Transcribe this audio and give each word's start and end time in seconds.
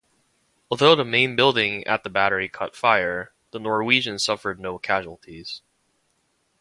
Although 0.71 0.95
the 0.95 1.05
main 1.05 1.35
building 1.35 1.85
at 1.85 2.03
the 2.03 2.09
battery 2.09 2.49
caught 2.49 2.75
fire, 2.75 3.33
the 3.51 3.59
Norwegians 3.59 4.23
suffered 4.23 4.59
no 4.59 4.79
casualties. 4.79 5.61